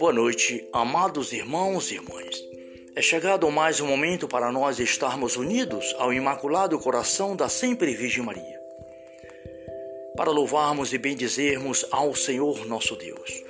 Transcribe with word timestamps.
Boa 0.00 0.14
noite, 0.14 0.66
amados 0.72 1.30
irmãos 1.30 1.90
e 1.90 1.96
irmãs. 1.96 2.42
É 2.96 3.02
chegado 3.02 3.50
mais 3.50 3.82
um 3.82 3.86
momento 3.86 4.26
para 4.26 4.50
nós 4.50 4.80
estarmos 4.80 5.36
unidos 5.36 5.94
ao 5.98 6.10
Imaculado 6.10 6.78
Coração 6.78 7.36
da 7.36 7.50
Sempre 7.50 7.92
Virgem 7.94 8.24
Maria, 8.24 8.58
para 10.16 10.30
louvarmos 10.30 10.94
e 10.94 10.98
bendizermos 10.98 11.84
ao 11.90 12.14
Senhor 12.14 12.64
nosso 12.64 12.96
Deus. 12.96 13.44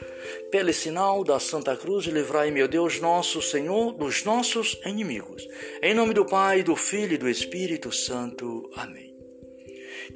Pelo 0.50 0.72
sinal 0.72 1.22
da 1.22 1.38
Santa 1.38 1.76
Cruz, 1.76 2.06
livrai, 2.06 2.50
meu 2.50 2.66
Deus, 2.66 3.00
nosso 3.00 3.40
Senhor, 3.40 3.92
dos 3.92 4.24
nossos 4.24 4.76
inimigos. 4.84 5.46
Em 5.80 5.94
nome 5.94 6.12
do 6.12 6.26
Pai, 6.26 6.64
do 6.64 6.74
Filho 6.74 7.14
e 7.14 7.18
do 7.18 7.28
Espírito 7.28 7.92
Santo. 7.92 8.68
Amém. 8.74 9.14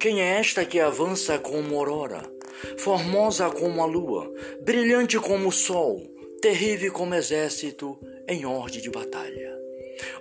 Quem 0.01 0.21
é 0.21 0.37
esta 0.37 0.65
que 0.65 0.81
avança 0.81 1.39
como 1.39 1.77
aurora, 1.77 2.29
formosa 2.77 3.49
como 3.49 3.81
a 3.81 3.85
lua, 3.85 4.29
brilhante 4.61 5.17
como 5.17 5.47
o 5.47 5.51
sol, 5.53 6.13
terrível 6.45 6.93
como 6.93 7.15
exército 7.15 7.99
em 8.27 8.45
ordem 8.45 8.79
de 8.79 8.91
batalha. 8.91 9.59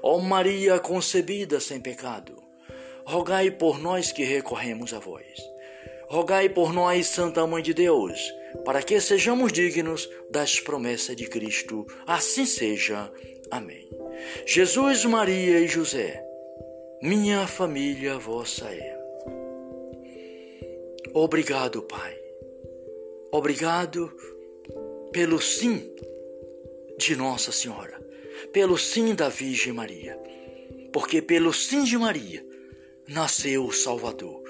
Ó 0.01 0.19
Maria 0.21 0.79
concebida 0.79 1.61
sem 1.61 1.79
pecado, 1.79 2.43
rogai 3.05 3.51
por 3.51 3.79
nós 3.79 4.11
que 4.11 4.25
recorremos 4.25 4.95
a 4.95 4.99
vós. 4.99 5.27
Rogai 6.09 6.49
por 6.49 6.73
nós, 6.73 7.09
Santa 7.09 7.47
Mãe 7.47 7.63
de 7.63 7.75
Deus, 7.75 8.19
para 8.65 8.83
que 8.83 8.99
sejamos 9.03 9.53
dignos 9.53 10.09
das 10.31 10.59
promessas 10.59 11.15
de 11.15 11.27
Cristo. 11.27 11.87
Assim 12.07 12.47
seja. 12.47 13.13
Amém. 13.51 13.87
Jesus, 14.47 15.05
Maria 15.05 15.61
e 15.61 15.69
José, 15.69 16.25
minha 17.03 17.47
família 17.47 18.17
vossa 18.17 18.65
é. 18.65 18.99
Obrigado, 21.13 21.83
Pai. 21.83 22.19
Obrigado 23.31 24.11
pelo 25.13 25.39
sim 25.39 25.95
de 26.97 27.17
Nossa 27.17 27.51
Senhora, 27.51 28.01
pelo 28.53 28.79
sim 28.79 29.15
da 29.15 29.29
Virgem 29.29 29.73
Maria, 29.73 30.19
porque 30.93 31.21
pelo 31.21 31.53
sim 31.53 31.85
de 31.85 31.99
Maria 31.99 32.45
nasceu 33.09 33.67
o 33.67 33.73
Salvador, 33.73 34.43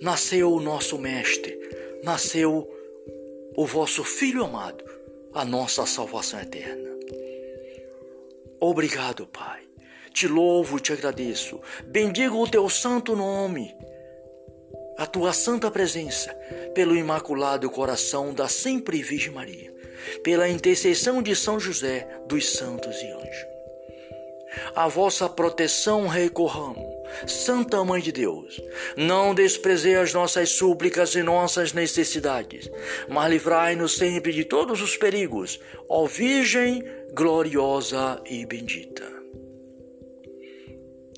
nasceu 0.00 0.52
o 0.52 0.60
nosso 0.60 0.98
Mestre, 0.98 1.58
nasceu 2.02 2.68
o 3.56 3.66
vosso 3.66 4.02
Filho 4.02 4.44
amado, 4.44 4.84
a 5.34 5.44
nossa 5.44 5.84
salvação 5.86 6.40
eterna. 6.40 6.90
Obrigado, 8.60 9.26
Pai. 9.26 9.62
Te 10.12 10.28
louvo, 10.28 10.78
te 10.78 10.92
agradeço. 10.92 11.60
Bendigo 11.86 12.36
o 12.36 12.48
teu 12.48 12.68
santo 12.68 13.16
nome, 13.16 13.74
a 14.98 15.06
tua 15.06 15.32
santa 15.32 15.70
presença, 15.70 16.32
pelo 16.74 16.94
imaculado 16.94 17.68
coração 17.70 18.32
da 18.32 18.48
sempre 18.48 19.02
Virgem 19.02 19.32
Maria 19.32 19.81
pela 20.22 20.48
intercessão 20.48 21.22
de 21.22 21.34
São 21.34 21.58
José 21.58 22.08
dos 22.26 22.50
santos 22.50 23.00
e 23.02 23.06
anjos. 23.06 23.52
A 24.74 24.86
vossa 24.86 25.28
proteção 25.28 26.06
recorramos, 26.06 26.84
Santa 27.26 27.82
Mãe 27.84 28.02
de 28.02 28.12
Deus. 28.12 28.60
Não 28.96 29.34
desprezei 29.34 29.96
as 29.96 30.12
nossas 30.12 30.50
súplicas 30.50 31.14
e 31.14 31.22
nossas 31.22 31.72
necessidades, 31.72 32.70
mas 33.08 33.30
livrai-nos 33.30 33.96
sempre 33.96 34.32
de 34.32 34.44
todos 34.44 34.82
os 34.82 34.96
perigos, 34.96 35.58
ó 35.88 36.06
Virgem 36.06 36.84
gloriosa 37.14 38.20
e 38.26 38.44
bendita. 38.46 39.10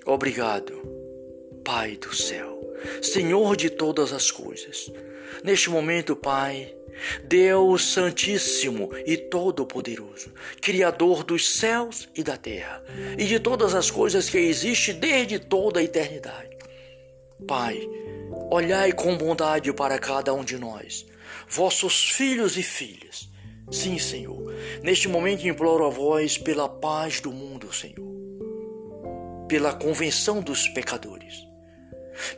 Obrigado, 0.07 0.83
Pai 1.65 1.97
do 1.97 2.15
céu, 2.15 2.61
Senhor 3.01 3.57
de 3.57 3.71
todas 3.71 4.13
as 4.13 4.31
coisas. 4.31 4.93
Neste 5.43 5.71
momento, 5.71 6.15
Pai, 6.15 6.75
Deus 7.25 7.93
Santíssimo 7.93 8.91
e 9.07 9.17
Todo-Poderoso, 9.17 10.33
Criador 10.61 11.25
dos 11.25 11.59
céus 11.59 12.09
e 12.15 12.23
da 12.23 12.37
terra 12.37 12.83
e 13.19 13.25
de 13.25 13.39
todas 13.39 13.75
as 13.75 13.91
coisas 13.91 14.29
que 14.29 14.39
existem 14.39 14.95
desde 14.95 15.39
toda 15.39 15.81
a 15.81 15.83
eternidade. 15.83 16.57
Pai, 17.47 17.81
olhai 18.51 18.93
com 18.93 19.17
bondade 19.17 19.73
para 19.73 19.99
cada 19.99 20.33
um 20.33 20.45
de 20.45 20.59
nós, 20.59 21.07
vossos 21.49 22.11
filhos 22.11 22.57
e 22.57 22.63
filhas. 22.63 23.29
Sim, 23.71 23.99
Senhor, 23.99 24.53
neste 24.83 25.09
momento 25.09 25.47
imploro 25.47 25.87
a 25.87 25.91
vós 25.91 26.37
pela 26.39 26.69
paz 26.69 27.21
do 27.21 27.33
mundo, 27.33 27.73
Senhor, 27.73 28.05
pela 29.49 29.73
convenção 29.73 30.41
dos 30.41 30.69
pecadores. 30.69 31.45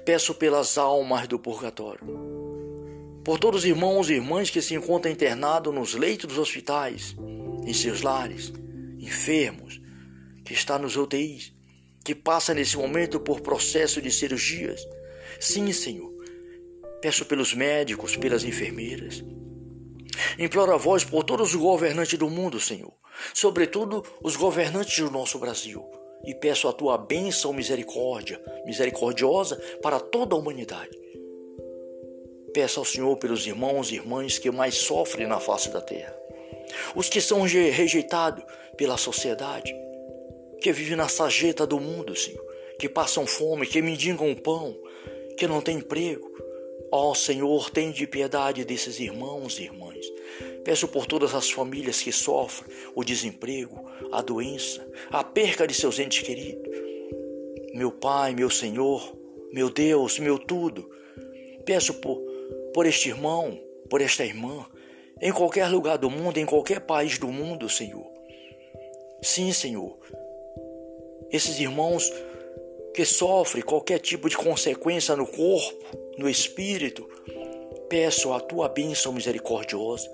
Peço 0.04 0.34
pelas 0.34 0.78
almas 0.78 1.28
do 1.28 1.38
purgatório 1.38 2.35
por 3.26 3.40
todos 3.40 3.62
os 3.62 3.66
irmãos 3.66 4.08
e 4.08 4.12
irmãs 4.12 4.50
que 4.50 4.62
se 4.62 4.72
encontram 4.72 5.10
internados 5.10 5.74
nos 5.74 5.94
leitos 5.94 6.28
dos 6.28 6.38
hospitais, 6.38 7.16
em 7.66 7.74
seus 7.74 8.00
lares, 8.00 8.52
enfermos, 9.00 9.80
que 10.44 10.52
está 10.52 10.78
nos 10.78 10.96
UTIs, 10.96 11.52
que 12.04 12.14
passa 12.14 12.54
nesse 12.54 12.76
momento 12.76 13.18
por 13.18 13.40
processo 13.40 14.00
de 14.00 14.12
cirurgias. 14.12 14.80
Sim, 15.40 15.72
Senhor. 15.72 16.14
Peço 17.02 17.24
pelos 17.24 17.52
médicos, 17.52 18.16
pelas 18.16 18.44
enfermeiras. 18.44 19.24
Imploro 20.38 20.72
a 20.72 20.76
vós 20.76 21.02
por 21.02 21.24
todos 21.24 21.52
os 21.52 21.56
governantes 21.56 22.16
do 22.16 22.30
mundo, 22.30 22.60
Senhor, 22.60 22.94
sobretudo 23.34 24.04
os 24.22 24.36
governantes 24.36 25.00
do 25.00 25.10
nosso 25.10 25.36
Brasil, 25.40 25.84
e 26.24 26.32
peço 26.32 26.68
a 26.68 26.72
tua 26.72 26.96
bênção 26.96 27.52
misericórdia, 27.52 28.40
misericordiosa 28.64 29.56
para 29.82 29.98
toda 29.98 30.36
a 30.36 30.38
humanidade 30.38 31.05
Peço 32.56 32.80
ao 32.80 32.86
Senhor 32.86 33.14
pelos 33.18 33.46
irmãos 33.46 33.90
e 33.90 33.96
irmãs 33.96 34.38
que 34.38 34.50
mais 34.50 34.76
sofrem 34.76 35.26
na 35.26 35.38
face 35.38 35.68
da 35.68 35.78
terra. 35.78 36.16
Os 36.94 37.06
que 37.06 37.20
são 37.20 37.42
rejeitados 37.42 38.42
pela 38.78 38.96
sociedade, 38.96 39.76
que 40.62 40.72
vivem 40.72 40.96
na 40.96 41.06
sarjeta 41.06 41.66
do 41.66 41.78
mundo, 41.78 42.16
Senhor, 42.16 42.42
que 42.78 42.88
passam 42.88 43.26
fome, 43.26 43.66
que 43.66 43.82
mendigam 43.82 44.34
pão, 44.34 44.74
que 45.36 45.46
não 45.46 45.60
têm 45.60 45.76
emprego. 45.76 46.32
Ó 46.90 47.12
Senhor, 47.12 47.68
tem 47.68 47.92
de 47.92 48.06
piedade 48.06 48.64
desses 48.64 48.98
irmãos 49.00 49.58
e 49.58 49.64
irmãs. 49.64 50.06
Peço 50.64 50.88
por 50.88 51.04
todas 51.04 51.34
as 51.34 51.50
famílias 51.50 52.00
que 52.00 52.10
sofrem 52.10 52.74
o 52.94 53.04
desemprego, 53.04 53.84
a 54.10 54.22
doença, 54.22 54.82
a 55.10 55.22
perca 55.22 55.66
de 55.66 55.74
seus 55.74 55.98
entes 55.98 56.22
queridos. 56.22 56.74
Meu 57.74 57.92
Pai, 57.92 58.34
meu 58.34 58.48
Senhor, 58.48 59.14
meu 59.52 59.68
Deus, 59.68 60.18
meu 60.18 60.38
tudo. 60.38 60.90
Peço 61.66 61.92
por 61.92 62.35
por 62.76 62.84
este 62.84 63.08
irmão, 63.08 63.58
por 63.88 64.02
esta 64.02 64.22
irmã, 64.22 64.66
em 65.22 65.32
qualquer 65.32 65.66
lugar 65.66 65.96
do 65.96 66.10
mundo, 66.10 66.36
em 66.36 66.44
qualquer 66.44 66.80
país 66.80 67.18
do 67.18 67.28
mundo, 67.28 67.70
Senhor. 67.70 68.06
Sim, 69.22 69.50
Senhor. 69.50 69.96
Esses 71.32 71.58
irmãos 71.58 72.12
que 72.92 73.02
sofrem 73.06 73.64
qualquer 73.64 73.98
tipo 73.98 74.28
de 74.28 74.36
consequência 74.36 75.16
no 75.16 75.26
corpo, 75.26 75.98
no 76.18 76.28
espírito, 76.28 77.08
peço 77.88 78.30
a 78.34 78.40
tua 78.40 78.68
bênção 78.68 79.10
misericordiosa 79.10 80.10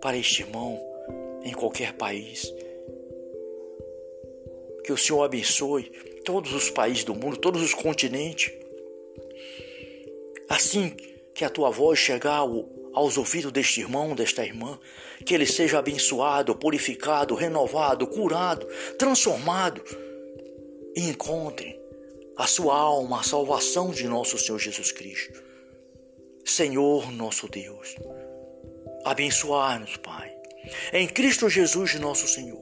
para 0.00 0.16
este 0.16 0.42
irmão 0.42 0.76
em 1.44 1.52
qualquer 1.52 1.92
país. 1.92 2.52
Que 4.82 4.92
o 4.92 4.98
Senhor 4.98 5.22
abençoe 5.22 5.84
todos 6.24 6.52
os 6.52 6.68
países 6.68 7.04
do 7.04 7.14
mundo, 7.14 7.36
todos 7.36 7.62
os 7.62 7.74
continentes. 7.74 8.52
Assim 10.48 10.96
que 11.34 11.44
a 11.44 11.50
tua 11.50 11.70
voz 11.70 11.98
chegar 11.98 12.44
aos 12.92 13.16
ouvidos 13.16 13.52
deste 13.52 13.80
irmão, 13.80 14.14
desta 14.14 14.44
irmã, 14.44 14.78
que 15.24 15.34
ele 15.34 15.46
seja 15.46 15.78
abençoado, 15.78 16.54
purificado, 16.54 17.34
renovado, 17.34 18.06
curado, 18.06 18.66
transformado 18.98 19.82
e 20.94 21.08
encontre 21.08 21.80
a 22.36 22.46
sua 22.46 22.76
alma, 22.76 23.20
a 23.20 23.22
salvação 23.22 23.90
de 23.90 24.06
nosso 24.06 24.38
Senhor 24.38 24.58
Jesus 24.58 24.92
Cristo. 24.92 25.42
Senhor 26.44 27.10
nosso 27.12 27.48
Deus, 27.48 27.94
abençoai-nos, 29.04 29.96
Pai, 29.96 30.34
em 30.92 31.06
Cristo 31.06 31.48
Jesus, 31.48 31.94
nosso 31.94 32.26
Senhor. 32.26 32.60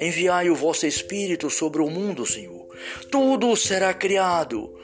Enviai 0.00 0.48
o 0.48 0.54
vosso 0.54 0.86
Espírito 0.86 1.50
sobre 1.50 1.82
o 1.82 1.90
mundo, 1.90 2.24
Senhor. 2.24 2.66
Tudo 3.10 3.54
será 3.54 3.92
criado 3.92 4.79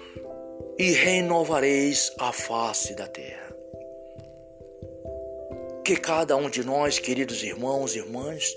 e 0.79 0.93
renovareis 0.93 2.13
a 2.19 2.33
face 2.33 2.95
da 2.95 3.07
terra. 3.07 3.55
Que 5.85 5.97
cada 5.97 6.37
um 6.37 6.51
de 6.51 6.65
nós, 6.65 6.99
queridos 6.99 7.43
irmãos 7.43 7.95
e 7.95 7.99
irmãs, 7.99 8.55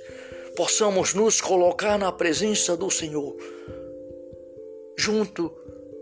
possamos 0.55 1.13
nos 1.13 1.39
colocar 1.39 1.97
na 1.97 2.11
presença 2.11 2.75
do 2.75 2.89
Senhor, 2.89 3.37
junto, 4.97 5.53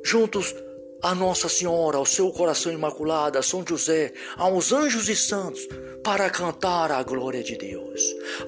juntos 0.04 0.56
a 1.02 1.14
Nossa 1.14 1.48
Senhora, 1.48 1.98
ao 1.98 2.06
seu 2.06 2.32
coração 2.32 2.72
imaculado, 2.72 3.38
a 3.38 3.44
São 3.44 3.64
José, 3.68 4.14
aos 4.36 4.72
anjos 4.72 5.10
e 5.10 5.16
santos, 5.16 5.68
para 6.04 6.30
cantar 6.30 6.92
a 6.92 7.04
glória 7.04 7.44
de 7.44 7.56
Deus. 7.56 8.02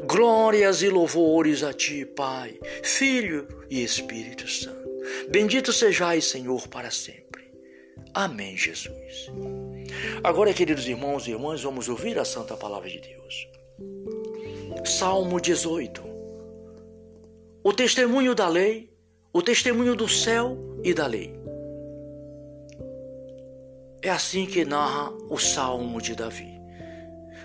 Glórias 0.06 0.82
e 0.82 0.90
louvores 0.90 1.62
a 1.64 1.74
ti, 1.74 2.06
Pai, 2.06 2.60
Filho 2.84 3.48
e 3.70 3.84
Espírito 3.84 4.48
Santo. 4.48 4.90
Bendito 5.30 5.72
sejais, 5.72 6.26
Senhor, 6.26 6.68
para 6.68 6.90
sempre. 6.90 7.29
Amém, 8.14 8.58
Jesus. 8.58 9.32
Agora, 10.24 10.54
queridos 10.54 10.88
irmãos 10.88 11.28
e 11.28 11.32
irmãs, 11.32 11.62
vamos 11.62 11.88
ouvir 11.90 12.18
a 12.18 12.26
santa 12.26 12.56
palavra 12.56 12.90
de 12.90 13.00
Deus. 13.00 13.48
Salmo 14.86 15.40
18. 15.40 16.04
O 17.64 17.74
testemunho 17.74 18.34
da 18.34 18.48
lei, 18.48 18.90
o 19.32 19.42
testemunho 19.42 19.96
do 19.96 20.08
céu 20.08 20.58
e 20.84 20.94
da 20.94 21.06
lei. 21.06 21.34
É 24.02 24.10
assim 24.10 24.46
que 24.46 24.64
narra 24.64 25.12
o 25.30 25.38
Salmo 25.38 26.02
de 26.02 26.16
Davi. 26.16 26.60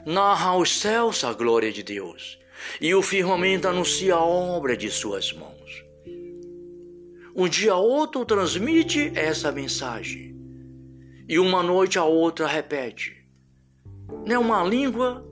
Narra 0.06 0.50
aos 0.50 0.78
céus 0.78 1.24
a 1.24 1.32
glória 1.32 1.72
de 1.72 1.82
Deus, 1.82 2.38
e 2.80 2.94
o 2.94 3.02
firmamento 3.02 3.66
anuncia 3.66 4.14
a 4.14 4.24
obra 4.24 4.76
de 4.76 4.90
suas 4.90 5.32
mãos. 5.32 5.84
Um 7.34 7.48
dia 7.48 7.74
outro 7.74 8.24
transmite 8.24 9.10
essa 9.16 9.50
mensagem, 9.50 10.33
e 11.28 11.38
uma 11.38 11.62
noite 11.62 11.98
a 11.98 12.04
outra 12.04 12.46
repete. 12.46 13.26
Nem 14.26 14.36
uma 14.36 14.62
língua, 14.62 15.26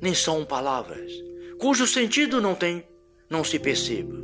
nem 0.00 0.14
são 0.14 0.44
palavras, 0.44 1.12
cujo 1.58 1.86
sentido 1.86 2.40
não 2.40 2.54
tem, 2.54 2.86
não 3.28 3.44
se 3.44 3.58
perceba. 3.58 4.16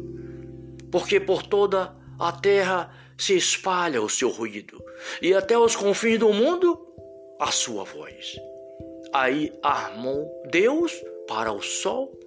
Porque 0.90 1.18
por 1.18 1.42
toda 1.42 1.94
a 2.18 2.32
terra 2.32 2.92
se 3.16 3.36
espalha 3.36 4.02
o 4.02 4.08
seu 4.08 4.28
ruído, 4.28 4.82
e 5.22 5.34
até 5.34 5.56
os 5.58 5.76
confins 5.76 6.18
do 6.18 6.32
mundo 6.32 6.78
a 7.40 7.50
sua 7.50 7.84
voz. 7.84 8.36
Aí 9.12 9.52
armou 9.62 10.28
Deus 10.50 10.92
para 11.28 11.52
o 11.52 11.62
sol 11.62 12.18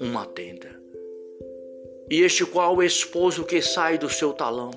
uma 0.00 0.26
tenda. 0.26 0.78
E 2.10 2.22
este 2.22 2.46
qual 2.46 2.76
o 2.76 2.82
esposo 2.82 3.44
que 3.44 3.60
sai 3.60 3.98
do 3.98 4.08
seu 4.08 4.32
talão 4.32 4.70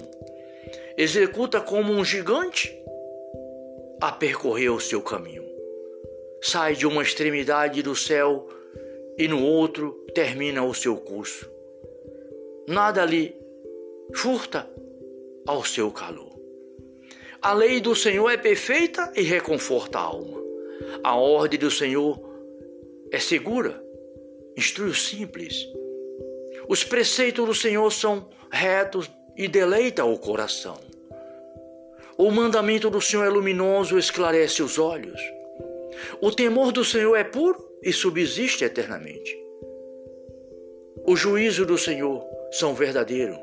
executa 0.97 1.61
como 1.61 1.93
um 1.93 2.03
gigante 2.03 2.80
a 4.01 4.11
percorrer 4.11 4.69
o 4.69 4.79
seu 4.79 4.99
caminho. 5.01 5.45
Sai 6.41 6.75
de 6.75 6.87
uma 6.87 7.03
extremidade 7.03 7.83
do 7.83 7.95
céu 7.95 8.49
e 9.15 9.27
no 9.27 9.43
outro 9.43 9.91
termina 10.15 10.63
o 10.63 10.73
seu 10.73 10.97
curso. 10.97 11.47
Nada 12.67 13.05
lhe 13.05 13.35
furta 14.15 14.67
ao 15.45 15.63
seu 15.63 15.91
calor. 15.91 16.31
A 17.41 17.53
lei 17.53 17.79
do 17.79 17.95
Senhor 17.95 18.29
é 18.29 18.37
perfeita 18.37 19.11
e 19.15 19.21
reconforta 19.21 19.99
a 19.99 20.01
alma. 20.01 20.41
A 21.03 21.15
ordem 21.15 21.59
do 21.59 21.69
Senhor 21.69 22.19
é 23.11 23.19
segura, 23.19 23.83
instrui 24.57 24.89
o 24.89 24.95
simples. 24.95 25.67
Os 26.67 26.83
preceitos 26.83 27.45
do 27.45 27.53
Senhor 27.53 27.91
são 27.91 28.27
retos 28.51 29.09
e 29.37 29.47
deleita 29.47 30.05
o 30.05 30.17
coração. 30.17 30.90
O 32.21 32.29
mandamento 32.29 32.87
do 32.87 33.01
Senhor 33.01 33.23
é 33.23 33.29
luminoso, 33.29 33.97
esclarece 33.97 34.61
os 34.61 34.77
olhos. 34.77 35.19
O 36.21 36.31
temor 36.31 36.71
do 36.71 36.85
Senhor 36.85 37.15
é 37.15 37.23
puro 37.23 37.57
e 37.81 37.91
subsiste 37.91 38.63
eternamente. 38.63 39.35
O 41.03 41.15
juízo 41.15 41.65
do 41.65 41.79
Senhor 41.79 42.23
são 42.51 42.75
verdadeiros 42.75 43.39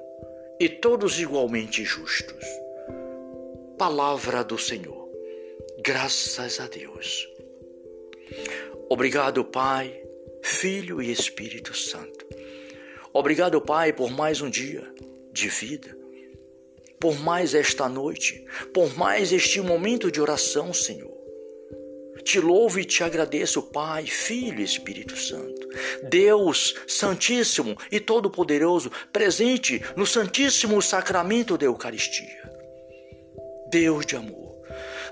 e 0.60 0.68
todos 0.68 1.18
igualmente 1.18 1.82
justos. 1.82 2.44
Palavra 3.76 4.44
do 4.44 4.56
Senhor. 4.56 5.08
Graças 5.80 6.60
a 6.60 6.68
Deus. 6.68 7.28
Obrigado, 8.88 9.44
Pai, 9.44 10.00
Filho 10.40 11.02
e 11.02 11.10
Espírito 11.10 11.74
Santo. 11.74 12.24
Obrigado, 13.12 13.60
Pai, 13.60 13.92
por 13.92 14.12
mais 14.12 14.40
um 14.40 14.48
dia 14.48 14.84
de 15.32 15.48
vida, 15.48 15.98
por 17.00 17.18
mais 17.18 17.54
esta 17.54 17.88
noite, 17.88 18.44
por 18.72 18.96
mais 18.96 19.32
este 19.32 19.60
momento 19.60 20.10
de 20.10 20.20
oração, 20.20 20.72
Senhor. 20.72 21.16
Te 22.24 22.40
louvo 22.40 22.78
e 22.78 22.84
te 22.84 23.02
agradeço, 23.02 23.62
Pai, 23.62 24.04
Filho 24.04 24.60
e 24.60 24.64
Espírito 24.64 25.16
Santo. 25.16 25.66
Deus 26.10 26.74
Santíssimo 26.86 27.76
e 27.90 28.00
Todo-Poderoso, 28.00 28.90
presente 29.12 29.82
no 29.96 30.04
Santíssimo 30.04 30.82
Sacramento 30.82 31.56
da 31.56 31.64
Eucaristia. 31.64 32.52
Deus 33.70 34.04
de 34.04 34.16
amor. 34.16 34.58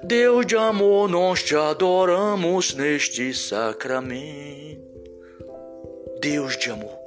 Deus 0.03 0.45
de 0.45 0.57
amor, 0.57 1.09
nós 1.09 1.43
te 1.43 1.57
adoramos 1.57 2.75
neste 2.75 3.33
sacramento. 3.33 4.85
Deus 6.21 6.57
de 6.57 6.71
amor, 6.71 6.99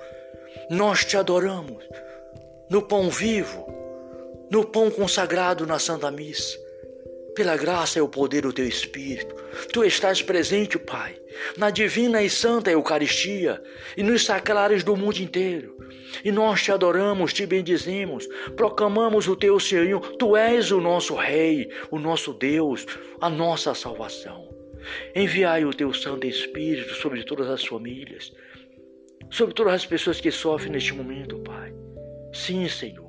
nós 0.69 1.05
te 1.05 1.17
adoramos 1.17 1.83
no 2.69 2.81
pão 2.81 3.09
vivo, 3.09 3.78
no 4.51 4.65
pão 4.65 4.89
consagrado 4.89 5.65
na 5.65 5.79
Santa 5.79 6.09
Missa 6.11 6.69
pela 7.39 7.55
graça 7.55 7.99
e 7.99 8.01
o 8.01 8.09
poder 8.09 8.41
do 8.41 8.51
teu 8.51 8.67
Espírito, 8.67 9.33
tu 9.71 9.85
estás 9.85 10.21
presente, 10.21 10.77
Pai, 10.77 11.15
na 11.55 11.69
divina 11.69 12.21
e 12.21 12.29
santa 12.29 12.69
Eucaristia 12.69 13.63
e 13.95 14.03
nos 14.03 14.25
sacrários 14.25 14.83
do 14.83 14.97
mundo 14.97 15.19
inteiro. 15.19 15.77
E 16.21 16.33
nós 16.33 16.61
te 16.61 16.69
adoramos, 16.69 17.31
te 17.31 17.45
bendizemos, 17.45 18.27
proclamamos 18.57 19.27
o 19.29 19.37
teu 19.37 19.57
Senhor, 19.57 20.01
tu 20.17 20.35
és 20.35 20.69
o 20.69 20.81
nosso 20.81 21.15
Rei, 21.15 21.69
o 21.89 21.97
nosso 21.97 22.33
Deus, 22.33 22.85
a 23.21 23.29
nossa 23.29 23.73
salvação. 23.73 24.49
Enviai 25.15 25.63
o 25.63 25.73
teu 25.73 25.93
Santo 25.93 26.27
Espírito 26.27 26.93
sobre 26.95 27.23
todas 27.23 27.47
as 27.47 27.65
famílias, 27.65 28.33
sobre 29.29 29.53
todas 29.53 29.75
as 29.75 29.85
pessoas 29.85 30.19
que 30.19 30.29
sofrem 30.29 30.73
neste 30.73 30.93
momento, 30.93 31.39
Pai. 31.39 31.73
Sim, 32.33 32.67
Senhor. 32.67 33.08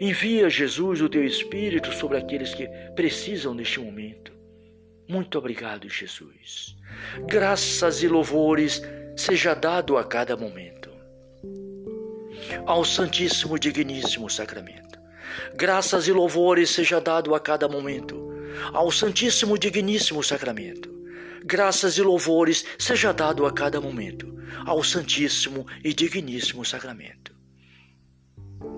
Envia, 0.00 0.50
Jesus, 0.50 1.00
o 1.00 1.08
teu 1.08 1.24
Espírito 1.24 1.92
sobre 1.92 2.18
aqueles 2.18 2.54
que 2.54 2.66
precisam 2.94 3.54
neste 3.54 3.78
momento. 3.78 4.32
Muito 5.08 5.38
obrigado, 5.38 5.88
Jesus. 5.88 6.76
Graças 7.26 8.02
e 8.02 8.08
louvores 8.08 8.82
seja 9.16 9.54
dado 9.54 9.96
a 9.96 10.04
cada 10.04 10.36
momento. 10.36 10.90
Ao 12.66 12.84
Santíssimo 12.84 13.58
Digníssimo 13.58 14.28
Sacramento. 14.30 14.98
Graças 15.54 16.08
e 16.08 16.12
louvores 16.12 16.70
seja 16.70 17.00
dado 17.00 17.34
a 17.34 17.40
cada 17.40 17.68
momento. 17.68 18.32
Ao 18.72 18.90
Santíssimo 18.90 19.58
Digníssimo 19.58 20.22
Sacramento. 20.22 20.90
Graças 21.44 21.98
e 21.98 22.02
louvores 22.02 22.64
seja 22.78 23.12
dado 23.12 23.46
a 23.46 23.52
cada 23.52 23.80
momento. 23.80 24.32
Ao 24.64 24.82
Santíssimo 24.82 25.66
e 25.82 25.92
Digníssimo 25.92 26.64
Sacramento. 26.64 27.31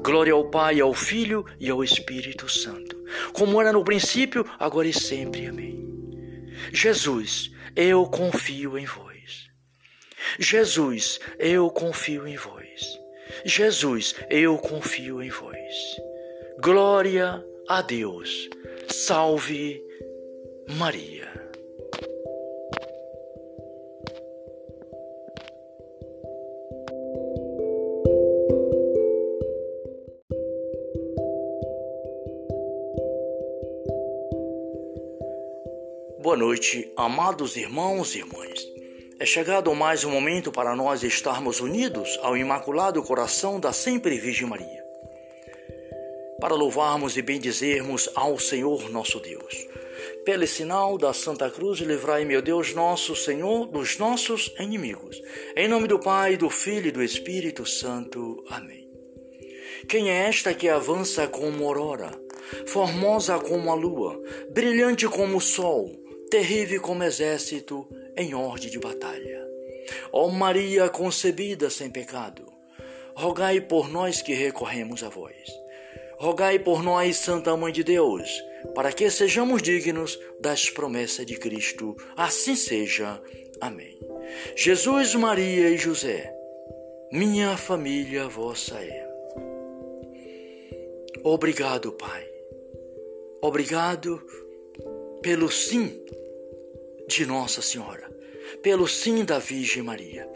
Glória 0.05 0.35
ao 0.35 0.51
Pai, 0.51 0.81
ao 0.81 0.93
Filho 0.93 1.47
e 1.59 1.71
ao 1.71 1.83
Espírito 1.83 2.47
Santo, 2.47 3.03
como 3.33 3.59
era 3.59 3.73
no 3.73 3.83
princípio, 3.83 4.45
agora 4.59 4.87
e 4.87 4.93
sempre. 4.93 5.47
Amém. 5.47 6.53
Jesus, 6.71 7.50
eu 7.75 8.05
confio 8.05 8.76
em 8.76 8.85
vós. 8.85 9.49
Jesus, 10.38 11.19
eu 11.38 11.71
confio 11.71 12.28
em 12.28 12.37
vós. 12.37 13.00
Jesus, 13.47 14.14
eu 14.28 14.59
confio 14.59 15.23
em 15.23 15.31
vós. 15.31 15.75
Glória 16.62 17.43
a 17.67 17.81
Deus. 17.81 18.50
Salve 18.87 19.83
Maria. 20.69 21.44
Boa 36.25 36.38
noite, 36.38 36.90
amados 36.97 37.54
irmãos 37.54 38.14
e 38.14 38.21
irmãs. 38.21 38.66
É 39.21 39.26
chegado 39.26 39.75
mais 39.75 40.04
um 40.04 40.11
momento 40.11 40.50
para 40.50 40.75
nós 40.75 41.02
estarmos 41.02 41.61
unidos 41.61 42.19
ao 42.23 42.35
Imaculado 42.35 43.02
Coração 43.02 43.61
da 43.61 43.75
Sempre 43.75 44.16
Virgem 44.16 44.49
Maria, 44.49 44.83
para 46.40 46.54
louvarmos 46.54 47.19
e 47.19 47.21
bendizermos 47.21 48.09
ao 48.14 48.38
Senhor 48.38 48.88
nosso 48.88 49.21
Deus. 49.21 49.69
Pelo 50.25 50.47
sinal 50.47 50.97
da 50.97 51.12
Santa 51.12 51.50
Cruz, 51.50 51.81
livrai, 51.81 52.25
meu 52.25 52.40
Deus, 52.40 52.73
nosso 52.73 53.14
Senhor, 53.14 53.66
dos 53.66 53.99
nossos 53.99 54.50
inimigos. 54.59 55.21
Em 55.54 55.69
nome 55.69 55.87
do 55.87 56.00
Pai, 56.00 56.38
do 56.38 56.49
Filho 56.49 56.88
e 56.88 56.93
do 56.93 57.02
Espírito 57.02 57.66
Santo. 57.66 58.43
Amém. 58.49 58.88
Quem 59.87 60.11
é 60.11 60.26
esta 60.26 60.54
que 60.54 60.71
avança 60.71 61.28
como 61.28 61.66
aurora, 61.66 62.19
formosa 62.66 63.38
como 63.38 63.71
a 63.71 63.75
lua, 63.75 64.19
brilhante 64.54 65.07
como 65.07 65.37
o 65.37 65.40
sol? 65.40 66.02
Terrível 66.35 66.81
como 66.81 67.05
exército 67.05 67.88
em 68.17 68.35
ordem 68.35 68.69
de 68.69 68.81
batalha. 68.81 69.49
Ó 70.11 70.29
Maria 70.31 70.88
concebida 70.88 71.71
sem 71.71 71.88
pecado, 71.88 72.45
rogai 73.14 73.61
por 73.61 73.88
nós 73.88 74.21
que 74.21 74.35
recorremos 74.35 75.05
a 75.05 75.09
vós. 75.09 75.33
Rogai 76.19 76.59
por 76.59 76.83
nós, 76.83 77.19
Santa 77.19 77.57
Mãe 77.57 77.73
de 77.73 77.85
Deus, 77.85 78.29
para 78.75 78.91
que 78.91 79.09
sejamos 79.11 79.62
dignos 79.62 80.19
das 80.41 80.69
promessas 80.69 81.25
de 81.25 81.37
Cristo. 81.37 81.95
Assim 82.17 82.57
seja. 82.57 83.23
Amém. 83.61 83.97
Jesus, 84.57 85.14
Maria 85.14 85.71
e 85.71 85.79
José, 85.79 86.35
minha 87.12 87.57
família 87.57 88.26
vossa 88.26 88.75
é. 88.75 89.09
Obrigado, 91.23 91.93
Pai. 91.93 92.29
Obrigado 93.41 94.21
pelo 95.23 95.49
sim 95.49 96.05
de 97.08 97.26
Nossa 97.26 97.61
Senhora, 97.61 98.11
pelo 98.62 98.88
sim 98.88 99.25
da 99.25 99.38
Virgem 99.38 99.82
Maria, 99.82 100.28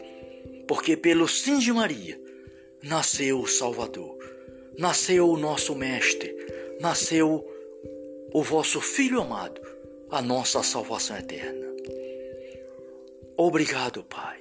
porque 0.67 0.95
pelo 0.95 1.27
sim 1.27 1.59
de 1.59 1.71
Maria 1.71 2.19
nasceu 2.83 3.39
o 3.39 3.47
Salvador, 3.47 4.17
nasceu 4.77 5.29
o 5.29 5.37
nosso 5.37 5.75
Mestre, 5.75 6.35
nasceu 6.79 7.45
o 8.33 8.43
vosso 8.43 8.79
Filho 8.79 9.21
amado, 9.21 9.61
a 10.09 10.21
nossa 10.21 10.63
salvação 10.63 11.17
eterna. 11.17 11.67
Obrigado, 13.37 14.03
Pai. 14.03 14.39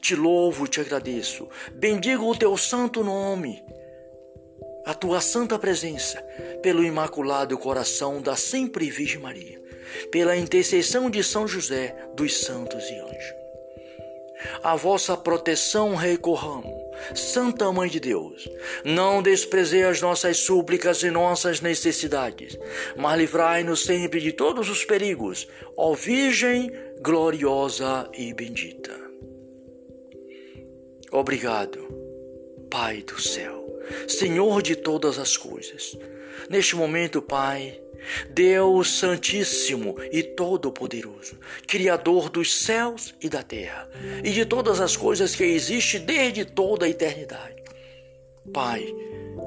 Te 0.00 0.14
louvo, 0.14 0.66
te 0.66 0.80
agradeço. 0.80 1.48
Bendigo 1.74 2.24
o 2.24 2.36
teu 2.36 2.56
santo 2.56 3.04
nome, 3.04 3.62
a 4.84 4.94
tua 4.94 5.20
santa 5.20 5.58
presença, 5.58 6.22
pelo 6.62 6.84
imaculado 6.84 7.56
coração 7.58 8.20
da 8.20 8.36
sempre 8.36 8.90
Virgem 8.90 9.20
Maria, 9.20 9.60
pela 10.10 10.36
intercessão 10.36 11.10
de 11.10 11.22
São 11.22 11.46
José, 11.46 11.94
dos 12.14 12.38
santos 12.38 12.88
e 12.88 12.94
anjos. 12.94 13.40
A 14.62 14.74
vossa 14.74 15.16
proteção 15.16 15.94
recorramos, 15.94 16.72
Santa 17.14 17.70
Mãe 17.72 17.88
de 17.88 18.00
Deus. 18.00 18.48
Não 18.84 19.22
desprezei 19.22 19.84
as 19.84 20.00
nossas 20.00 20.38
súplicas 20.38 21.02
e 21.02 21.10
nossas 21.10 21.60
necessidades, 21.60 22.58
mas 22.96 23.18
livrai-nos 23.18 23.84
sempre 23.84 24.20
de 24.20 24.32
todos 24.32 24.68
os 24.68 24.84
perigos, 24.84 25.46
ó 25.76 25.92
Virgem 25.94 26.70
gloriosa 27.02 28.08
e 28.14 28.32
bendita. 28.32 28.98
Obrigado, 31.12 31.88
Pai 32.70 33.02
do 33.02 33.20
céu, 33.20 33.59
Senhor 34.08 34.62
de 34.62 34.76
todas 34.76 35.18
as 35.18 35.36
coisas. 35.36 35.96
Neste 36.48 36.76
momento, 36.76 37.20
Pai, 37.20 37.80
Deus 38.30 38.98
Santíssimo 38.98 39.96
e 40.10 40.22
Todo-Poderoso, 40.22 41.38
Criador 41.66 42.30
dos 42.30 42.62
céus 42.64 43.14
e 43.20 43.28
da 43.28 43.42
terra 43.42 43.88
e 44.24 44.30
de 44.30 44.44
todas 44.44 44.80
as 44.80 44.96
coisas 44.96 45.34
que 45.34 45.44
existem 45.44 46.00
desde 46.00 46.44
toda 46.44 46.86
a 46.86 46.88
eternidade. 46.88 47.62
Pai, 48.52 48.86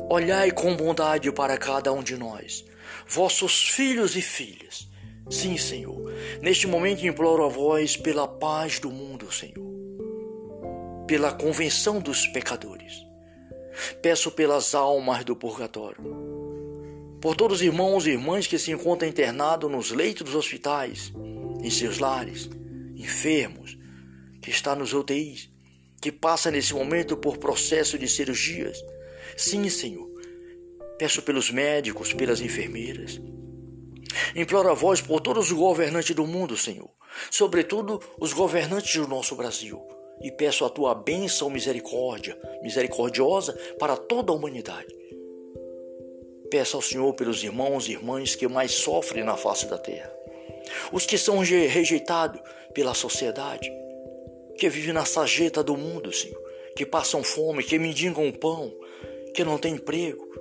olhai 0.09 0.51
com 0.51 0.75
bondade 0.75 1.31
para 1.31 1.57
cada 1.57 1.91
um 1.91 2.03
de 2.03 2.15
nós, 2.15 2.63
vossos 3.07 3.69
filhos 3.69 4.15
e 4.15 4.21
filhas. 4.21 4.87
Sim, 5.29 5.57
Senhor, 5.57 6.13
neste 6.41 6.67
momento 6.67 7.05
imploro 7.05 7.43
a 7.43 7.49
vós 7.49 7.97
pela 7.97 8.27
paz 8.27 8.79
do 8.79 8.91
mundo, 8.91 9.31
Senhor 9.31 9.73
pela 11.07 11.31
convenção 11.31 11.99
dos 11.99 12.27
pecadores. 12.27 13.05
Peço 14.01 14.31
pelas 14.31 14.75
almas 14.75 15.23
do 15.23 15.35
purgatório, 15.35 16.03
por 17.21 17.35
todos 17.35 17.57
os 17.57 17.63
irmãos 17.63 18.05
e 18.05 18.11
irmãs 18.11 18.47
que 18.47 18.59
se 18.59 18.71
encontram 18.71 19.09
internados 19.09 19.71
nos 19.71 19.91
leitos 19.91 20.23
dos 20.23 20.35
hospitais, 20.35 21.11
em 21.61 21.69
seus 21.69 21.97
lares, 21.99 22.49
enfermos, 22.95 23.77
que 24.41 24.49
está 24.49 24.75
nos 24.75 24.93
UTIs, 24.93 25.49
que 26.01 26.11
passa 26.11 26.51
nesse 26.51 26.73
momento 26.73 27.15
por 27.15 27.37
processo 27.37 27.97
de 27.97 28.07
cirurgias. 28.07 28.77
Sim, 29.37 29.67
Senhor. 29.69 30.09
Peço 30.99 31.21
pelos 31.21 31.49
médicos, 31.49 32.13
pelas 32.13 32.41
enfermeiras. 32.41 33.21
Imploro 34.35 34.69
a 34.69 34.73
vós 34.73 35.01
por 35.01 35.21
todos 35.21 35.47
os 35.47 35.57
governantes 35.57 36.15
do 36.15 36.27
mundo, 36.27 36.55
Senhor, 36.55 36.89
sobretudo 37.31 37.99
os 38.19 38.33
governantes 38.33 38.95
do 38.95 39.07
nosso 39.07 39.35
Brasil 39.35 39.81
e 40.21 40.31
peço 40.31 40.65
a 40.65 40.69
tua 40.69 40.95
bênção 40.95 41.49
misericórdia, 41.49 42.37
misericordiosa 42.61 43.53
para 43.77 43.97
toda 43.97 44.31
a 44.31 44.35
humanidade. 44.35 44.93
Peço 46.49 46.75
ao 46.75 46.81
Senhor 46.81 47.13
pelos 47.13 47.43
irmãos 47.43 47.87
e 47.87 47.93
irmãs 47.93 48.35
que 48.35 48.47
mais 48.47 48.71
sofrem 48.71 49.23
na 49.23 49.35
face 49.35 49.65
da 49.65 49.77
terra, 49.77 50.13
os 50.91 51.05
que 51.05 51.17
são 51.17 51.39
rejeitados 51.39 52.39
pela 52.73 52.93
sociedade, 52.93 53.71
que 54.57 54.69
vivem 54.69 54.93
na 54.93 55.05
sarjeta 55.05 55.63
do 55.63 55.75
mundo, 55.75 56.13
Senhor, 56.13 56.41
que 56.75 56.85
passam 56.85 57.23
fome, 57.23 57.63
que 57.63 57.79
mendigam 57.79 58.31
pão, 58.31 58.71
que 59.33 59.43
não 59.43 59.57
têm 59.57 59.75
emprego. 59.75 60.31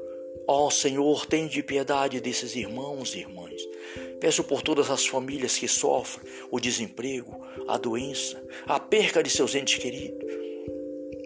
Ó 0.55 0.69
Senhor, 0.69 1.25
tem 1.25 1.47
de 1.47 1.63
piedade 1.63 2.21
desses 2.21 2.55
irmãos 2.55 3.15
e 3.15 3.21
irmãs. 3.21 3.67
Peço 4.21 4.45
por 4.45 4.61
todas 4.61 4.91
as 4.91 5.07
famílias 5.07 5.57
que 5.57 5.67
sofrem 5.67 6.31
o 6.51 6.61
desemprego, 6.61 7.41
a 7.67 7.79
doença, 7.79 8.45
a 8.67 8.79
perca 8.79 9.23
de 9.23 9.31
seus 9.31 9.55
entes 9.55 9.79
queridos. 9.79 10.31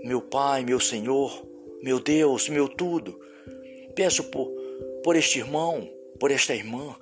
Meu 0.04 0.22
Pai, 0.22 0.64
meu 0.64 0.78
Senhor, 0.78 1.44
meu 1.82 1.98
Deus, 1.98 2.48
meu 2.48 2.68
tudo, 2.68 3.20
peço 3.96 4.22
por, 4.22 4.48
por 5.02 5.16
este 5.16 5.40
irmão, 5.40 5.90
por 6.20 6.30
esta 6.30 6.54
irmã, 6.54 6.94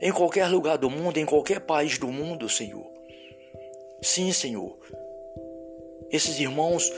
em 0.00 0.10
qualquer 0.10 0.48
lugar 0.48 0.78
do 0.78 0.88
mundo, 0.88 1.18
em 1.18 1.26
qualquer 1.26 1.60
país 1.60 1.98
do 1.98 2.08
mundo, 2.08 2.48
Senhor. 2.48 2.90
Sim, 4.00 4.32
Senhor. 4.32 4.78
Esses 6.10 6.40
irmãos 6.40 6.90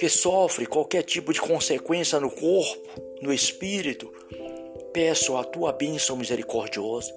que 0.00 0.08
sofrem 0.08 0.66
qualquer 0.66 1.02
tipo 1.02 1.30
de 1.30 1.38
consequência 1.38 2.18
no 2.18 2.30
corpo, 2.30 2.88
no 3.20 3.30
espírito, 3.30 4.10
peço 4.94 5.36
a 5.36 5.44
tua 5.44 5.74
bênção 5.74 6.16
misericordiosa 6.16 7.14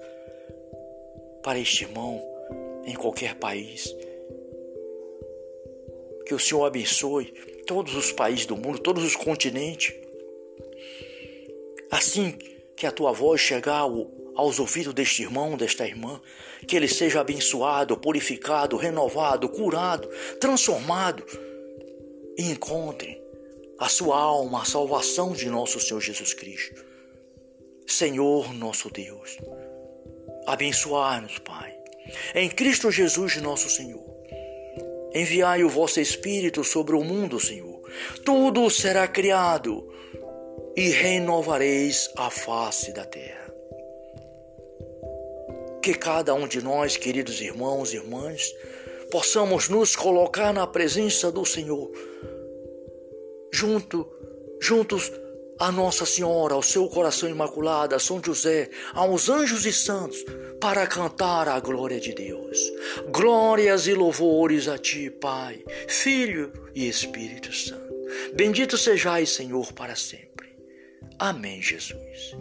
para 1.42 1.58
este 1.58 1.84
irmão 1.84 2.22
em 2.84 2.94
qualquer 2.94 3.36
país. 3.36 3.90
Que 6.26 6.34
o 6.34 6.38
Senhor 6.38 6.66
abençoe 6.66 7.32
todos 7.66 7.96
os 7.96 8.12
países 8.12 8.44
do 8.44 8.54
mundo, 8.54 8.78
todos 8.78 9.02
os 9.02 9.16
continentes. 9.16 9.94
Assim 11.90 12.32
que 12.76 12.86
a 12.86 12.92
tua 12.92 13.12
voz 13.12 13.40
chegar 13.40 13.86
aos 14.34 14.58
ouvidos 14.58 14.92
deste 14.92 15.22
irmão, 15.22 15.56
desta 15.56 15.86
irmã, 15.86 16.20
que 16.68 16.76
ele 16.76 16.88
seja 16.88 17.22
abençoado, 17.22 17.96
purificado, 17.96 18.76
renovado, 18.76 19.48
curado, 19.48 20.06
transformado 20.38 21.24
e 22.36 22.50
encontre 22.50 23.22
a 23.78 23.88
sua 23.88 24.18
alma, 24.18 24.62
a 24.62 24.64
salvação 24.64 25.32
de 25.32 25.48
nosso 25.48 25.80
Senhor 25.80 26.00
Jesus 26.00 26.34
Cristo. 26.34 26.84
Senhor 27.86 28.52
nosso 28.54 28.90
Deus, 28.90 29.38
Abençoai-nos, 30.46 31.38
Pai. 31.38 31.74
Em 32.34 32.50
Cristo 32.50 32.90
Jesus, 32.90 33.36
nosso 33.36 33.70
Senhor. 33.70 34.04
Enviai 35.14 35.64
o 35.64 35.70
vosso 35.70 36.00
Espírito 36.00 36.62
sobre 36.62 36.94
o 36.94 37.02
mundo, 37.02 37.40
Senhor. 37.40 37.80
Tudo 38.24 38.68
será 38.68 39.08
criado 39.08 39.90
e 40.76 40.90
renovareis 40.90 42.10
a 42.16 42.28
face 42.28 42.92
da 42.92 43.04
terra. 43.04 43.52
Que 45.82 45.94
cada 45.94 46.34
um 46.34 46.46
de 46.46 46.62
nós, 46.62 46.96
queridos 46.96 47.40
irmãos 47.40 47.92
e 47.92 47.96
irmãs, 47.96 48.52
possamos 49.14 49.68
nos 49.68 49.94
colocar 49.94 50.52
na 50.52 50.66
presença 50.66 51.30
do 51.30 51.46
Senhor, 51.46 51.88
junto, 53.52 54.10
juntos 54.60 55.12
a 55.56 55.70
Nossa 55.70 56.04
Senhora, 56.04 56.54
ao 56.54 56.62
seu 56.64 56.88
coração 56.88 57.28
imaculado, 57.28 57.94
a 57.94 58.00
São 58.00 58.20
José, 58.20 58.70
aos 58.92 59.28
anjos 59.28 59.66
e 59.66 59.72
santos, 59.72 60.18
para 60.60 60.84
cantar 60.88 61.46
a 61.46 61.60
glória 61.60 62.00
de 62.00 62.12
Deus. 62.12 62.58
Glórias 63.12 63.86
e 63.86 63.94
louvores 63.94 64.66
a 64.66 64.76
Ti, 64.78 65.10
Pai, 65.10 65.64
Filho 65.86 66.52
e 66.74 66.88
Espírito 66.88 67.54
Santo. 67.54 67.94
Bendito 68.34 68.76
sejais, 68.76 69.30
Senhor, 69.30 69.72
para 69.74 69.94
sempre. 69.94 70.58
Amém, 71.20 71.62
Jesus. 71.62 72.34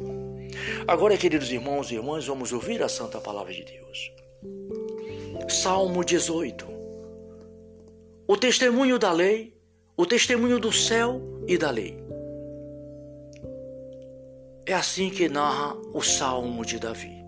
Agora, 0.87 1.19
queridos 1.19 1.51
irmãos 1.51 1.91
e 1.91 1.93
irmãs, 1.93 2.25
vamos 2.25 2.51
ouvir 2.51 2.81
a 2.81 2.89
Santa 2.89 3.21
Palavra 3.21 3.53
de 3.53 3.63
Deus. 3.63 4.22
Salmo 5.53 6.03
18. 6.03 6.65
O 8.27 8.35
testemunho 8.35 8.97
da 8.97 9.11
lei, 9.11 9.55
o 9.95 10.03
testemunho 10.03 10.57
do 10.57 10.71
céu 10.71 11.21
e 11.47 11.59
da 11.59 11.69
lei 11.69 12.03
é 14.65 14.73
assim 14.73 15.11
que 15.11 15.29
narra 15.29 15.75
o 15.93 16.01
Salmo 16.01 16.65
de 16.65 16.79
Davi. 16.79 17.23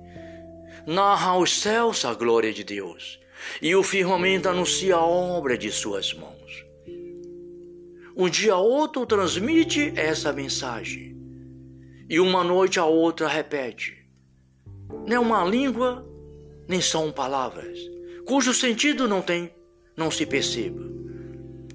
Narra 0.88 1.32
aos 1.32 1.60
céus 1.60 2.04
a 2.04 2.16
glória 2.16 2.52
de 2.52 2.64
Deus, 2.64 3.20
e 3.62 3.76
o 3.76 3.84
firmamento 3.84 4.50
anuncia 4.50 4.96
a 4.96 5.06
obra 5.06 5.56
de 5.56 5.72
suas 5.72 6.12
mãos. 6.14 6.66
Um 8.18 8.28
dia 8.28 8.54
a 8.54 8.58
outro 8.58 9.06
transmite 9.06 9.94
essa 9.96 10.34
mensagem, 10.34 11.16
e 12.10 12.20
uma 12.20 12.44
noite 12.44 12.80
a 12.80 12.86
outra 12.86 13.28
repete. 13.28 14.04
Nem 15.06 15.20
uma 15.20 15.44
língua, 15.44 16.04
nem 16.68 16.82
são 16.82 17.12
palavras, 17.12 17.78
cujo 18.26 18.54
sentido 18.54 19.08
não 19.08 19.22
tem, 19.22 19.52
não 19.96 20.12
se 20.12 20.26
perceba. 20.26 20.82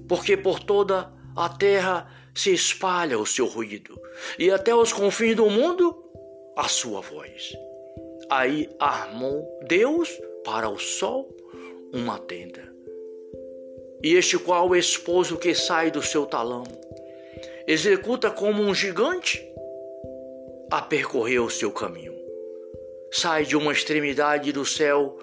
Porque 0.07 0.35
por 0.35 0.59
toda 0.59 1.11
a 1.35 1.49
terra 1.49 2.09
se 2.35 2.53
espalha 2.53 3.17
o 3.17 3.25
seu 3.25 3.45
ruído, 3.45 3.99
e 4.37 4.51
até 4.51 4.73
os 4.73 4.93
confins 4.93 5.35
do 5.35 5.49
mundo 5.49 5.95
a 6.55 6.67
sua 6.67 7.01
voz. 7.01 7.53
Aí 8.29 8.69
armou 8.79 9.47
Deus 9.67 10.09
para 10.43 10.69
o 10.69 10.77
sol 10.77 11.35
uma 11.93 12.19
tenda. 12.19 12.71
E 14.03 14.15
este 14.15 14.37
qual 14.37 14.69
o 14.69 14.75
esposo 14.75 15.37
que 15.37 15.53
sai 15.53 15.91
do 15.91 16.01
seu 16.01 16.25
talão 16.25 16.63
executa 17.67 18.31
como 18.31 18.63
um 18.63 18.73
gigante 18.73 19.45
a 20.71 20.81
percorrer 20.81 21.39
o 21.39 21.49
seu 21.49 21.71
caminho. 21.71 22.13
Sai 23.11 23.45
de 23.45 23.55
uma 23.57 23.73
extremidade 23.73 24.51
do 24.51 24.65
céu 24.65 25.17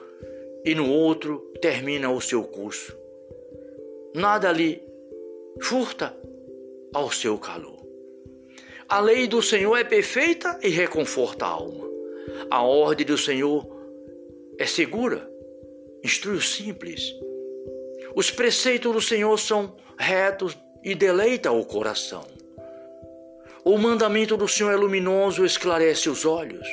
e 0.65 0.75
no 0.75 0.91
outro 0.91 1.39
termina 1.61 2.11
o 2.11 2.21
seu 2.21 2.43
curso. 2.45 2.97
Nada 4.15 4.49
ali 4.49 4.83
furta 5.61 6.17
ao 6.93 7.11
seu 7.11 7.39
calor. 7.39 7.79
A 8.89 9.01
lei 9.01 9.27
do 9.27 9.43
Senhor 9.43 9.77
é 9.77 9.85
perfeita 9.85 10.59
e 10.63 10.69
reconforta 10.69 11.45
a 11.45 11.49
alma. 11.49 11.87
A 12.51 12.63
ordem 12.63 13.07
do 13.07 13.19
Senhor 13.19 13.67
é 14.59 14.67
segura, 14.67 15.31
instrui 16.03 16.37
o 16.37 16.43
simples. 16.43 17.15
Os 18.15 18.31
preceitos 18.31 18.93
do 18.93 19.01
Senhor 19.01 19.39
são 19.39 19.77
retos 19.99 20.57
e 20.83 20.95
deleita 20.95 21.53
o 21.53 21.65
coração. 21.65 22.25
O 23.65 23.77
mandamento 23.77 24.37
do 24.37 24.49
Senhor 24.49 24.71
é 24.71 24.77
luminoso, 24.77 25.45
esclarece 25.45 26.09
os 26.09 26.25
olhos. 26.25 26.67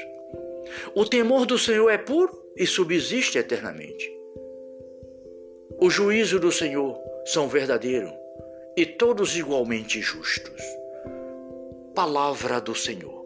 O 0.93 1.05
temor 1.05 1.45
do 1.45 1.59
Senhor 1.59 1.89
é 1.89 1.97
puro 1.97 2.44
e 2.55 2.65
subsiste 2.65 3.37
eternamente. 3.37 4.11
O 5.79 5.89
juízo 5.89 6.39
do 6.39 6.51
Senhor 6.51 6.97
são 7.25 7.47
verdadeiros 7.47 8.13
e 8.77 8.85
todos 8.85 9.35
igualmente 9.35 10.01
justos. 10.01 10.61
Palavra 11.93 12.61
do 12.61 12.73
Senhor. 12.73 13.25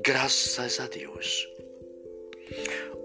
Graças 0.00 0.80
a 0.80 0.86
Deus. 0.86 1.48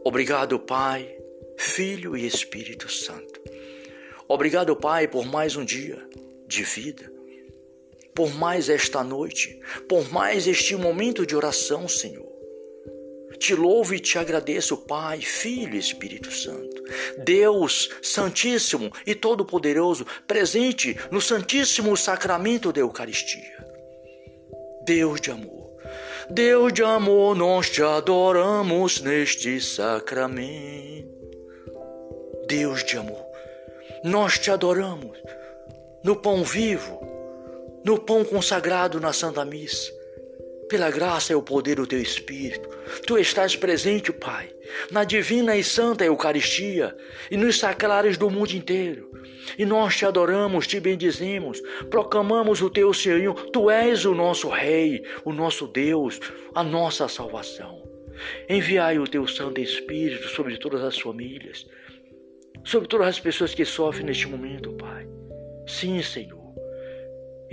Obrigado, 0.03 0.59
Pai, 0.59 1.15
Filho 1.57 2.17
e 2.17 2.25
Espírito 2.25 2.89
Santo. 2.89 3.41
Obrigado, 4.27 4.75
Pai, 4.75 5.07
por 5.07 5.25
mais 5.25 5.55
um 5.55 5.63
dia 5.63 6.01
de 6.47 6.63
vida, 6.63 7.11
por 8.15 8.33
mais 8.33 8.69
esta 8.69 9.03
noite, 9.03 9.59
por 9.87 10.11
mais 10.11 10.47
este 10.47 10.75
momento 10.75 11.25
de 11.25 11.35
oração, 11.35 11.87
Senhor. 11.87 12.32
Te 13.43 13.53
louvo 13.53 13.93
e 13.93 13.99
te 13.99 14.17
agradeço, 14.17 14.77
Pai, 14.77 15.19
Filho 15.19 15.75
e 15.75 15.77
Espírito 15.77 16.31
Santo. 16.31 16.81
Deus 17.25 17.89
Santíssimo 18.01 18.89
e 19.05 19.13
Todo-Poderoso, 19.13 20.07
presente 20.25 20.97
no 21.11 21.19
Santíssimo 21.19 21.97
Sacramento 21.97 22.71
da 22.71 22.79
Eucaristia. 22.79 23.67
Deus 24.85 25.19
de 25.19 25.29
amor. 25.29 25.69
Deus 26.29 26.71
de 26.71 26.83
amor, 26.83 27.35
nós 27.35 27.69
te 27.69 27.83
adoramos 27.83 29.01
neste 29.01 29.59
sacramento. 29.59 31.11
Deus 32.47 32.81
de 32.85 32.97
amor, 32.97 33.25
nós 34.05 34.39
te 34.39 34.51
adoramos 34.51 35.17
no 36.01 36.15
pão 36.15 36.45
vivo, 36.45 36.97
no 37.83 37.99
pão 37.99 38.23
consagrado 38.23 39.01
na 39.01 39.11
Santa 39.11 39.43
Missa 39.43 39.91
pela 40.73 40.89
graça 40.89 41.31
e 41.31 41.35
o 41.35 41.41
poder 41.43 41.75
do 41.75 41.85
teu 41.85 42.01
Espírito, 42.01 42.67
tu 43.05 43.15
estás 43.15 43.55
presente, 43.55 44.11
Pai, 44.11 44.49
na 44.89 45.03
divina 45.03 45.55
e 45.55 45.63
santa 45.63 46.03
Eucaristia 46.03 46.97
e 47.29 47.37
nos 47.37 47.59
sacrários 47.59 48.17
do 48.17 48.27
mundo 48.27 48.53
inteiro. 48.53 49.11
E 49.55 49.65
nós 49.65 49.95
te 49.95 50.03
adoramos, 50.03 50.65
te 50.65 50.79
bendizemos, 50.79 51.61
proclamamos 51.91 52.59
o 52.59 52.71
teu 52.71 52.91
Senhor, 52.91 53.35
tu 53.51 53.69
és 53.69 54.03
o 54.03 54.15
nosso 54.15 54.49
Rei, 54.49 55.03
o 55.23 55.31
nosso 55.31 55.67
Deus, 55.67 56.19
a 56.55 56.63
nossa 56.63 57.07
salvação. 57.07 57.87
Enviai 58.49 58.97
o 58.97 59.07
teu 59.07 59.27
Santo 59.27 59.61
Espírito 59.61 60.27
sobre 60.29 60.57
todas 60.57 60.81
as 60.81 60.97
famílias, 60.97 61.67
sobre 62.63 62.87
todas 62.87 63.09
as 63.09 63.19
pessoas 63.19 63.53
que 63.53 63.63
sofrem 63.63 64.07
neste 64.07 64.27
momento, 64.27 64.73
Pai. 64.73 65.07
Sim, 65.67 66.01
Senhor. 66.01 66.42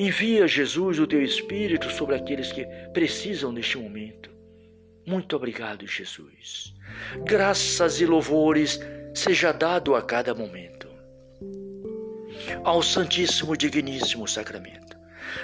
Envia, 0.03 0.49
Jesus, 0.49 0.99
o 0.99 1.07
teu 1.07 1.23
Espírito 1.23 1.91
sobre 1.91 2.17
aqueles 2.17 2.51
que 2.51 2.65
precisam 2.91 3.53
neste 3.53 3.77
momento. 3.77 4.31
Muito 5.07 5.37
obrigado, 5.37 5.87
Jesus. 5.87 6.73
Graças 7.23 8.01
e 8.01 8.07
louvores 8.07 8.81
seja 9.15 9.53
dado 9.53 9.95
a 9.95 10.01
cada 10.01 10.35
momento. 10.35 10.89
Ao 12.65 12.83
Santíssimo 12.83 13.55
Digníssimo 13.55 14.27
Sacramento. 14.27 14.97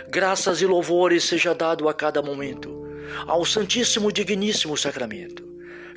Graças 0.08 0.62
e 0.62 0.66
louvores 0.66 1.24
seja 1.24 1.54
dado 1.54 1.86
a 1.86 1.92
cada 1.92 2.22
momento. 2.22 2.82
Ao 3.26 3.44
Santíssimo 3.44 4.10
Digníssimo 4.10 4.74
Sacramento. 4.74 5.46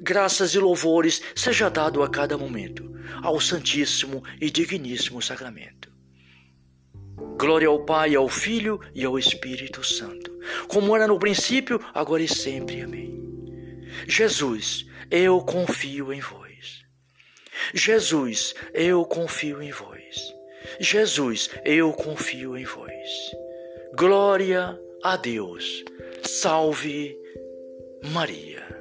Graças 0.02 0.54
e 0.54 0.60
louvores 0.60 1.22
seja 1.34 1.70
dado 1.70 2.04
a 2.04 2.10
cada 2.10 2.38
momento. 2.38 2.94
Ao 3.24 3.40
Santíssimo 3.40 4.22
e 4.42 4.52
Digníssimo 4.52 5.22
Sacramento. 5.22 5.89
Glória 7.38 7.68
ao 7.68 7.86
Pai, 7.86 8.16
ao 8.16 8.28
Filho 8.28 8.80
e 8.94 9.06
ao 9.06 9.18
Espírito 9.18 9.84
Santo, 9.84 10.38
como 10.68 10.96
era 10.96 11.08
no 11.08 11.20
princípio, 11.20 11.80
agora 11.94 12.22
e 12.22 12.28
sempre. 12.28 12.82
Amém. 12.82 13.20
Jesus, 14.08 14.86
eu 15.10 15.40
confio 15.42 16.12
em 16.12 16.20
vós. 16.20 16.84
Jesus, 17.74 18.54
eu 18.74 19.06
confio 19.06 19.62
em 19.62 19.72
vós. 19.72 20.34
Jesus, 20.80 21.50
eu 21.66 21.94
confio 21.94 22.58
em 22.58 22.66
vós. 22.66 23.32
Glória 23.98 24.80
a 25.04 25.16
Deus. 25.18 25.84
Salve 26.24 27.18
Maria. 28.14 28.79